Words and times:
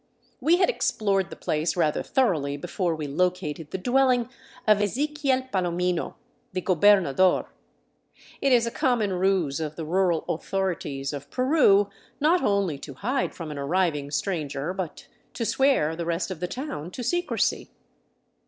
We 0.39 0.57
had 0.57 0.67
explored 0.67 1.29
the 1.29 1.35
place 1.35 1.77
rather 1.77 2.01
thoroughly 2.01 2.57
before 2.57 2.95
we 2.95 3.05
located 3.05 3.69
the 3.69 3.77
dwelling 3.77 4.29
of 4.67 4.79
Ezequiel 4.79 5.49
Palomino, 5.51 6.15
the 6.53 6.61
gobernador. 6.61 7.51
It 8.41 8.51
is 8.51 8.65
a 8.65 8.71
common 8.71 9.13
ruse 9.13 9.59
of 9.59 9.75
the 9.75 9.85
rural" 9.85 10.23
author 10.27 10.73
ities" 10.73 11.13
of 11.13 11.29
Peru 11.29 11.87
not 12.19 12.41
only 12.41 12.79
to 12.79 12.95
hide 12.95 13.35
from 13.35 13.51
an 13.51 13.59
arriving 13.59 14.09
stranger, 14.09 14.73
but 14.73 15.05
to 15.35 15.45
swear 15.45 15.95
the 15.95 16.05
rest 16.07 16.31
of 16.31 16.39
the 16.39 16.47
town 16.47 16.89
to 16.89 17.03
secrecy. 17.03 17.69